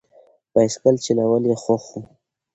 بایسکل 0.53 0.95
چلول 1.05 1.43
یې 1.51 1.55
خوښ 1.63 1.85
و. 1.93 2.01